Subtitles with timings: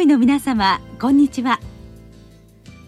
[0.00, 1.60] 医の皆様こんにちは。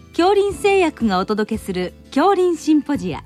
[0.09, 3.23] 恐林製薬がお届けする恐林シンポジア。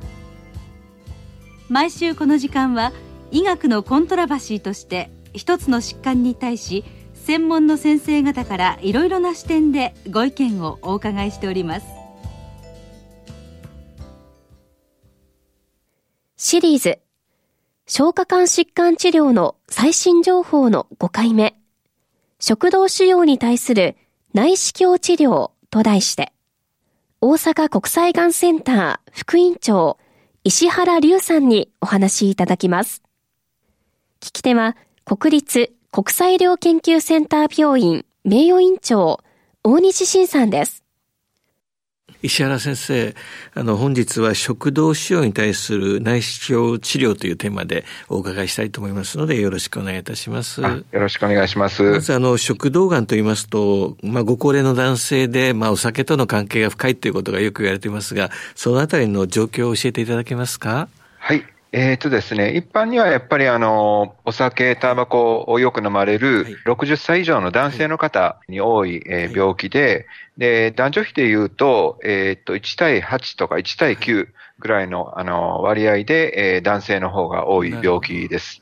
[1.70, 2.94] 毎週この時間は
[3.32, 11.86] 医学のコントラバシーとして一つの疾患に対し専門の先生方からいろいろな視点でご意見をお伺いしております。
[16.38, 17.00] シリーズ
[17.88, 21.56] 消化管疾患治療の最新情報の5回目
[22.46, 23.96] 食道腫瘍に対する
[24.34, 26.34] 内視鏡治療と題して、
[27.22, 29.98] 大阪国際がんセンター副院長、
[30.44, 33.02] 石原隆さんにお話しいただきます。
[34.20, 39.22] 聞き手は、国立国際医療研究センター病院名誉院長、
[39.64, 40.83] 大西晋さんです。
[42.24, 43.14] 石原先生、
[43.54, 50.62] あの、本日は食道腫瘍に対する内視鏡治療というテーマでお伺いしたいと思いますので、よろしくお願いいたします。
[50.62, 51.84] よろしくお願いします。
[51.84, 60.88] まず、あの、食道がんと言いますと、まあ、ご高齢の男性で、まあ、お酒との関係が深いということがよく言われていますが、そのあたりの状況を教えていただけますか？
[61.20, 61.46] はい。
[61.76, 70.06] えっ、ー、とですね、一般にはやっぱりあの、お酒、タバコをよく飲まれる60歳以上の男性の方に多い、えー、病気で、
[70.38, 74.28] で、男女比で言うと、えっ、ー、と、1対8とか1対9
[74.60, 78.62] ぐらいのあの割合で、えー、男性の方が多い病気です。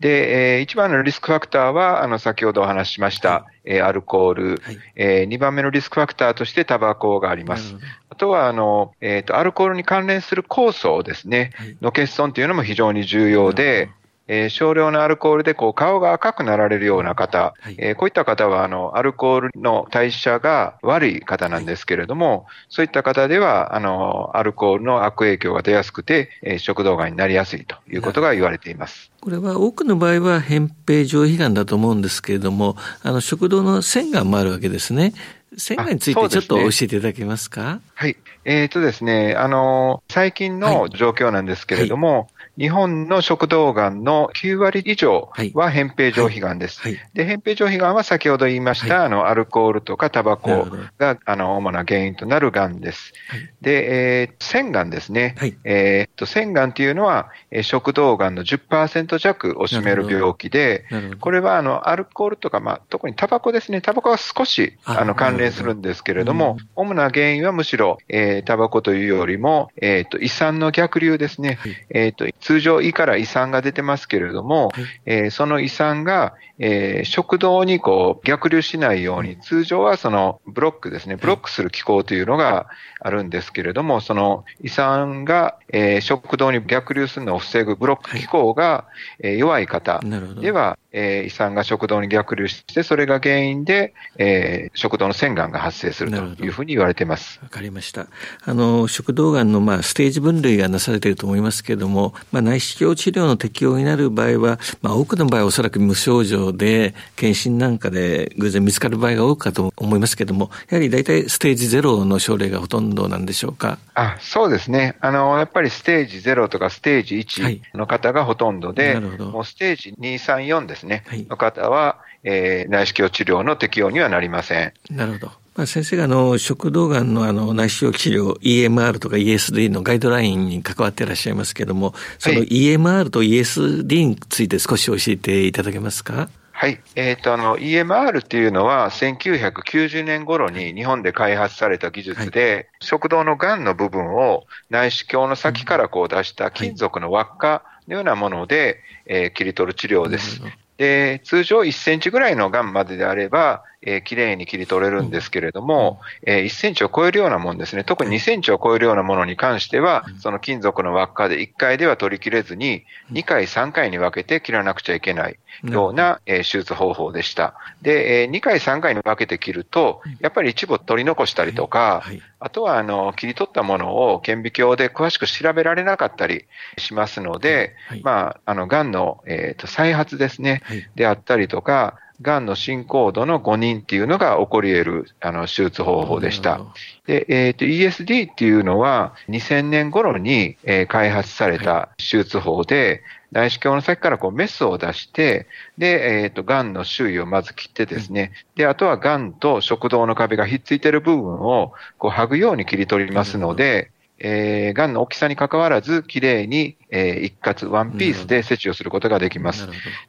[0.00, 7.74] で、えー、一番のリスクファクターは、あの、先ほどお話ししました、はい、えー、アルコール、はい、えー、二番目のリスクファクターとしてタバコがあります。
[8.08, 13.90] あとは、あの、えっ、ー、と、アルコールに関連する酵素ですね、はい、の欠損というのも非常に重要で、
[14.28, 29.10] えー、少量のアルコールでこう顔が赤くなられるような方、はい、えー、こういった方はあのアルコールの代謝が悪い方なんですけれども、はい、そういった方ではあのアルコールの悪影響が出やすくて、えー、食道がんになりやすいということが言われています。
[29.20, 35.14] これは多くの場合は扁平上皮がんだと思うんですけれども、あの食道の腺がんもあるわけですね。
[35.56, 38.16] 腺がんについてちょっと教えていただけますか、ね、はい。
[38.44, 42.26] えっ、ー、とですね、あの、最近の状況なんですけれども、はい
[42.58, 46.80] 日本の食道がんの9割以上は扁平上皮がんです。
[46.80, 46.94] はい。
[46.96, 50.66] はい、で、扁平上皮がんは先ほど言いました、あの、アルコールとかタバコ
[50.98, 53.12] が、あの、主な原因となるがんです。
[53.60, 55.36] で、えー、腺がんですね。
[55.64, 60.84] えー、っと、腺がんっていうのは、えー、食道がんの10%弱を占める病気で、
[61.20, 63.80] これは、あの、アルコールとか、まあ、特にタバコですね。
[63.80, 71.58] タバコは少し、あの、関連するんですけれども、主な原因はむしろ、えー、タバコというよりも、えー、っと、胃酸の逆流ですね。
[71.90, 82.68] えっと、通常胃から胃酸が出てますけれども、はい、えー、その胃酸が、えー、食道にこう逆流しないように、通常はそのブロックですね、ブロックする機構というのが
[83.00, 88.86] あるんですけれども、その胃酸が、えー、食道に逆流するのを防ぐブロック機構が、
[89.22, 90.00] えー、弱い方
[90.40, 97.40] では、えー、胃酸が食道に逆流して、それが原因で、えー、食道の腺がんが発生するというふうに言われています。
[97.42, 98.06] わかりました。
[98.44, 113.78] あの、食道がんの、まあ、ステージ分類がなされていると思いますけれども、まあ、内視鏡治療の適用になる場合は、まあ、多くの場合はおそらく無症状で、検診なんかで偶然見つかる場合が多いかと思いますけれども、やはり大体ステージゼロの症例がほとんどなんでしょうか？
[113.94, 114.96] あ、そうですね。
[115.00, 124.72] あの、やっぱりステージゼロとかステージ1の方がほとんどで、はい、もうステージ2、3、4ですね、はい、の方は、えー、内視鏡治療の適用にはなりません。
[124.90, 125.32] なるほど。
[125.58, 136.28] まあ、先生があの食道がんのあの内視鏡治療 EMR とか ESD のガイドラインに関わっていらっしゃいますけれども、その EMR と ESD について少し教えていただけますか？
[136.58, 136.80] はい。
[136.96, 150.42] えっ、ー、と、あの、EMR っていうのは、1990年頃に日本で開発された技術で、はい、食道の癌の部分を内視鏡の先からこう出した金属の輪っかのようなもので、えー、切り取る治療です。
[150.78, 167.54] で、通常1センチぐらいの癌までであれば、えー、きれいに切り取れるんですけれども、うん、えー、1センチを超えるようなものですね、特に2センチを超えるようなものに関しては、うん、その金属の輪っかで1回では取り切れずに、2回、3回に分けて切らなくちゃいけないような、えー、手術方法でした。
[167.82, 176.46] で、えー、2回、3回に分けて切ると、やっぱり一部取り残したりとか、はいはい、あとはあの切り取ったものを顕微鏡で詳しく調べられなかったり
[176.76, 180.62] しますので、はい、まあ、あの、癌の、えーと、再発ですね、
[180.94, 186.60] であったりとか、がんの進行度の誤認っていうのが起こり得るあの手術方法でした。
[187.06, 209.68] で、えっ、ー、と、ESD っていうのは2000年頃に、えー、開発された手術法で、内視鏡の先からこうメスを出して、で、えっ、ー、と、癌の周囲をまず切ってですね、で、あとは癌と食道の壁がひっついている部分をこう剥ぐように切り取りますので、えー、癌の大きさに関わらず、きれいに、えー、一括、ワンピースで切除することができます。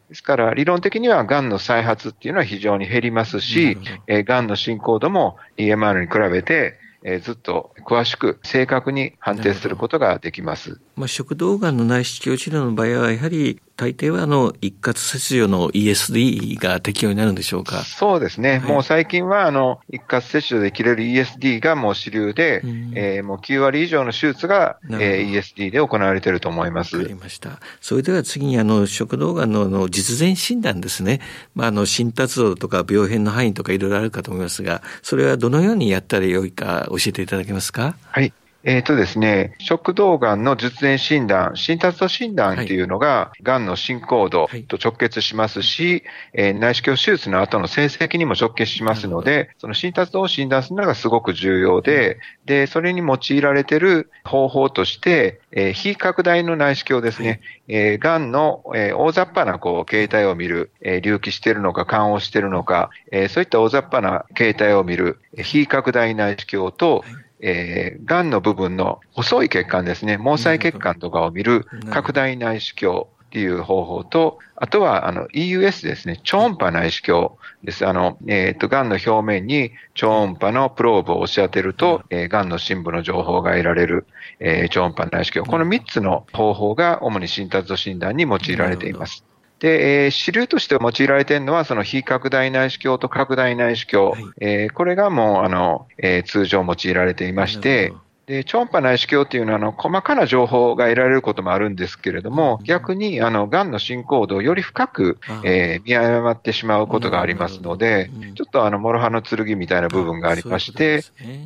[0.09, 3.77] ですから、理論的には癌の再発っていうのは非常に減りますし、
[4.07, 10.81] えー、癌の進行度も EMR に比べて、えー、ずっと詳しく正確に判定することができます。
[10.99, 17.83] まあ、食道がんの内視鏡治療の場合は、やはり大抵はあの一括切除の ESD が適用になるんでしょうか？
[17.85, 26.97] そうですね、はい、もう最近はあの一括切除で切れる ESD がもう主流で、うん、えー、もう9割以上の手術が、えー、ESD で行われていると思います。
[26.97, 27.61] わかりました。
[27.79, 31.21] それでは次にあの食道がんのの実前診断ですね、
[31.55, 37.95] まあ、あの心達度とか病変の範囲とかいろいろあるかと思いますが、それはどのようにやったらよいか教えていただけますか？
[38.11, 38.33] はい。
[38.63, 46.03] えっ、ー、とですね、食道がんの術前診断、診達度診断っていうのが、が、んの進行度と直結しますし、はい、
[46.33, 77.29] えー、内視鏡手術の後の成績にも直結しますので、その診達度を診断するのがすごく重要で、で、それに用いられている方法として、えー、非拡大の内視鏡ですね、はい、えー、癌の、えー、大雑把なこう形態を見る、えー、隆起しているのか、緩和しているのか、えー、そういった大雑把な形態を見る、非拡大内視鏡と、はいえー、癌の部分の細い血管ですね、毛細血管とかを見る拡大内視鏡っていう方法と、あとは、あの、EUS ですね、超音波内視鏡
[77.63, 77.85] です。
[77.85, 84.07] あの、えっ、ー、と、癌の表面に超音波のプローブを押し当てると、えー、癌の深部の情報が得られる、
[84.39, 85.49] えー、超音波内視鏡。
[85.49, 89.28] この3つの方法が主に診達度診断に用いられています。
[89.59, 94.11] で、えー、主流として用いられているのは、その非拡大内視鏡と拡大内視鏡。
[94.11, 97.93] はい、えー、これがもう、あの、えー、通常用いられていまして、
[98.29, 111.01] で、超音波内視鏡っていうのは、あの、細かな情報が得られることもあるんですけれども、逆に、あの、癌の進行度をより深く、えー、見誤ってしまうことがありますので、ちょっとあの、諸刃の剣みたいな部分がありまして、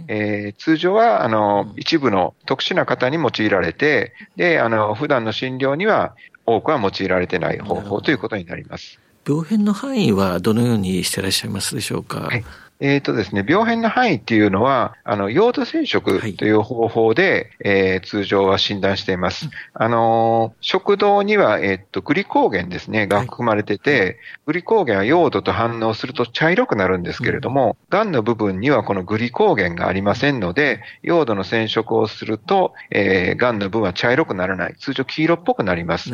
[0.10, 9.00] えー、通常は、あの、一部の特殊な方に用いられて、で、あの、普段の診療には、多くは用いられてない方法ということになります。
[9.26, 12.20] 病変の範囲はどのようにしてらっしゃいますでしょうか？
[12.22, 12.44] はい
[12.84, 19.50] えっ、ー、とですね、病変の範囲っていうのは、あの、用土染色という方法で、はい、えー、通常は診断しています。
[19.74, 24.16] あの食道には、えっ、ー、と、グリコーゲンですね、が含まれてて、はい、
[24.48, 28.12] グリコーゲンは用土と反応すると茶色くなるんですけれども、が、ん。
[28.12, 34.76] の部分にはこのグリコーゲンがありませんので、用土の染色をすると、えー、がんの部分は茶色くならない。
[34.78, 36.12] 通常黄色っぽくなります。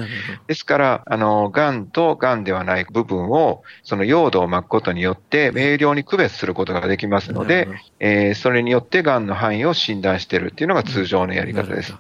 [0.48, 7.70] ですから、あの、がんとがんではない部分を、その用土を巻くことによって、明瞭に区別することができますので、
[8.00, 11.96] えー、それによってがんの範囲を診断しているっていうのが通常のやり方です。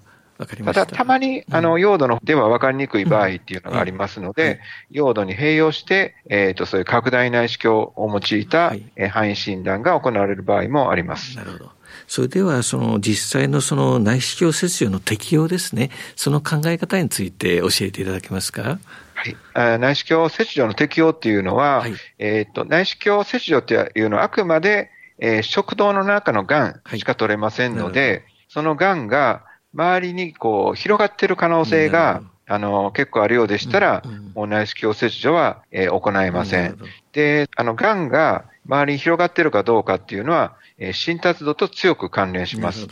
[0.74, 0.86] た。
[0.86, 4.60] だ、たまに、あの、用土のでは分かりにくい場合っていうのがありますので、
[4.90, 11.36] 用土に併用して、えっ、と、そういう拡大内視鏡を用いた、え範囲診断が行われる場合もあります。
[11.36, 11.72] なるほど。
[12.10, 18.80] それでは、その実際のその内視鏡切除の適用ですね、その考え方について教えていただけますか？
[19.14, 24.90] はい、内視鏡切除の適用っていうのは、はい、えっ、と、内視鏡切除っていうのはあくまで、
[25.20, 29.46] えー、食道の中のがんしか取れませんので、はい、そのがんが
[29.76, 34.12] 周りにこう広がっている可能性が、あの、結構あるようでしたら、うん。
[34.12, 36.80] うん、もう内視鏡切除は、えー、行えません。
[37.14, 42.88] で、あの、がんが周りに広がっているかどうかっていうのは、えー、心達度と強く関連します。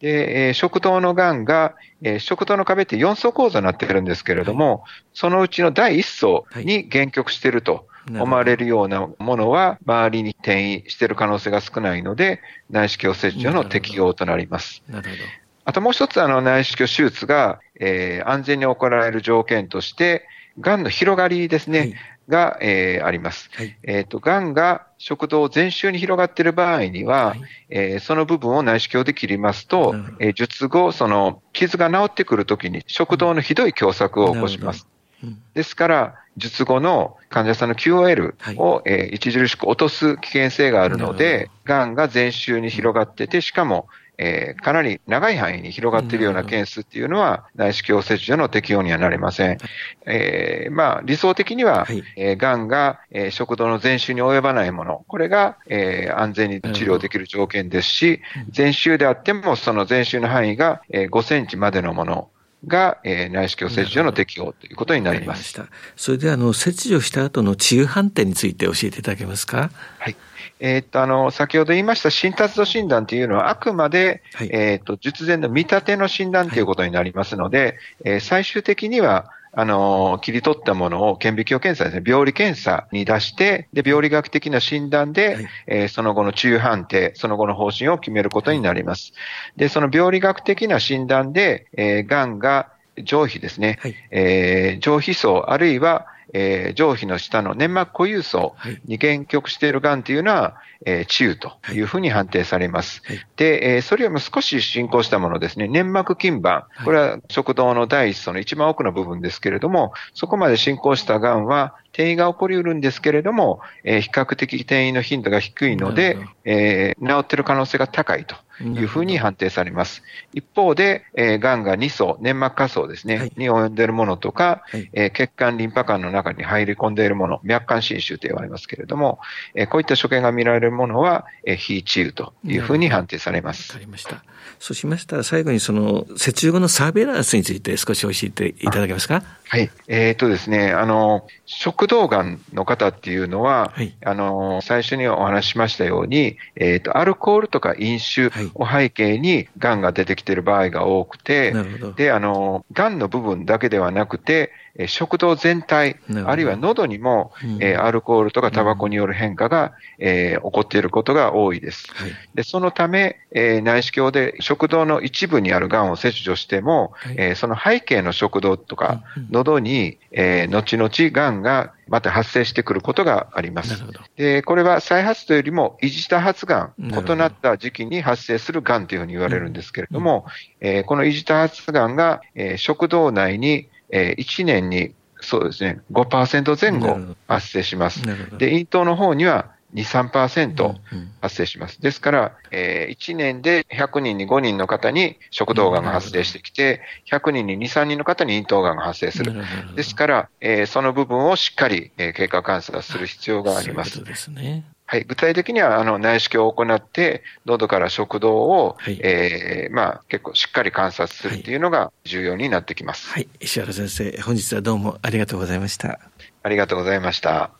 [0.00, 4.80] で、えー、食道のがんが、えー、食道の壁って4層構造になってるんですけれども、はい、
[5.14, 14.82] そのうちの第1層に限局していると思われるようなものは、周りに転移している可能性が少ないので、内視鏡切除の適用となります。
[14.88, 15.22] なるほど。
[15.64, 20.26] あともう一つ、あの、内視鏡手術が、えー、安全に行われる条件として、
[20.58, 21.94] がんの広がりですね、はい、
[22.32, 23.50] が、えー、あります。
[23.52, 34.88] はい、えっ、ー、と、がんが食道全周に広がっている場合には、はい、えー、その部分を内視鏡で切りますと、えー、術後、その傷が治ってくるときに食道のひどい狭窄を起こします。
[35.22, 43.88] うん、ですから、術後の患者さんの QOL を、はい、えー、著しく落とす危険性があるので、がんが全周に広がってて、しかも、
[44.18, 49.58] えー、かなり長い範囲に広がっているようなケースっていうのは、内視鏡切除の適用にはなれません。
[50.06, 62.30] えー、まあ、理想的には、はい、えー、癌が、えー、食道の全周に及ばないもの、これが、えー、安全に治療できる条件ですし、全周であっても、その全周の範囲が、えー、5センチまでのもの、
[62.66, 65.60] が、えー、内視鏡切除の適用ということになります。
[65.96, 69.70] それであの切除した後の治癒判定について教えていただけますか？
[69.98, 70.16] はい。
[70.60, 89.12] えー、っと、あの、先ほど言いました診達度診断というのは、あくまで、はい、えー、っと、術前の見立ての診断ということになりますので、はい、えー、最終的には、あの、切り取ったものを顕微鏡検査ですね、病理検査に出して、で、病理学的な診断で、はい、えー、その後の治癒判定、その後の方針を決めることになります。
[89.56, 92.70] で、その病理学的な診断で、えー、癌が
[93.04, 98.54] 上皮ですね、はい、えー、上皮層、あるいは、えー、上皮の下の粘膜固有層
[98.86, 101.80] に限局している癌というのは、えー、治癒とい。
[101.80, 103.02] うふうに判定されます。
[103.04, 120.02] はい、で、えー、それよりも少し進行したものですね、粘膜筋板、これは食道の第一層の一番奥の部分ですけれども、そこまで進行した癌は、転移が起こりうるんですけれども、えー、比較的転移の頻度が低いので、えー、治っている可能性が高いというふうに判定されます。
[120.32, 129.18] 一方で、えー、癌が2層、粘膜下層ですね、はい、に及んでいるものとか、はい、えー、血管、リンパ管の中に入り込んでいるもの、脈管侵襲と言われますけれども、
[129.54, 133.70] えー、こういった所見が見られるものは、えー、非治癒というふうに判定されます。
[133.72, 134.24] わかりました。
[134.58, 139.22] そうしましたら、最後にその、切除後のサーベランスについて少し教えていただけますか？
[139.48, 139.70] はい。
[139.88, 151.54] えっ、ー、とですね、あの、食道がんの方っていうのは、はい、あの、最初にお話ししましたように、えっ、ー、と、アルコールとか飲酒を背景に、がんが出てきている場合が多くて、
[151.96, 154.52] で、あの、がんの部分だけではなくて、
[154.86, 161.92] 食道全体、あるいは喉にも、うん、えー、アルコールとかタバコによる変化が、えー、起こっていることが多いです。
[161.92, 173.84] はい、でそのため、えー、内視鏡で食道の一部にある癌を切除しても、はい、えー、その背景の食道とか喉に、えー、後々癌がまた発生してくることがあります。
[174.16, 180.24] で、これは再発というよりも、維持多発がん、異なった時期に発生するがんというふうに言われるんですけれども、
[180.62, 180.68] うん。
[180.68, 188.02] うん、えー、この維持多発がんが、えー、食道内にえー、1年にそうですね、5%前後発生します。
[188.38, 190.74] で、咽頭の方には2、3%
[191.20, 191.80] 発生します。
[191.80, 199.32] ですから、えー、1年で100人に5人の方に食道がんが発生してきて、100人に2、3人の方に咽頭がんが発生する。
[199.76, 203.98] ですから、えー、その部分をしっかり、えー、経過観察する必要があります。
[203.98, 204.64] そうですね。
[204.92, 213.08] はい、具体的にはあの内視鏡を行って、喉から食道を、はい、えー、まあ、結構しっかり観察するっていうのが重要になってきます。
[213.08, 215.98] はい、石原先生、本日はどうもありがとうございました。
[216.42, 217.52] ありがとうございました。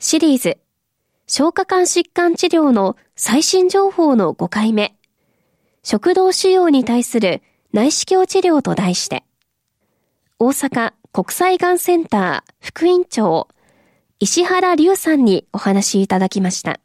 [0.00, 0.58] シリーズ、
[1.28, 4.96] 消化管疾患治療の最新情報の5回目、
[5.84, 7.40] 食道腫瘍に対する
[7.72, 9.22] 内視鏡治療と題して、
[10.40, 13.46] 大阪国際がんセンター副院長、
[14.18, 16.80] 石原隆さんにお話いただきました。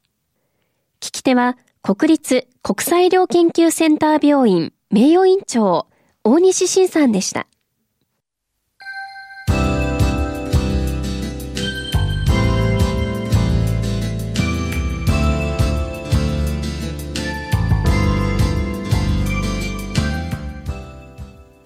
[0.99, 5.87] 聞き手は、国立国際医療研究センター病院名誉院長、
[6.25, 7.47] 大西晋さんでした。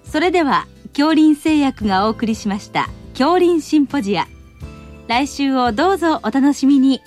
[0.04, 4.28] それでは、恐林製薬がお送りしました、恐林シンポジア。
[5.08, 7.00] 来週をどうぞお楽しみに。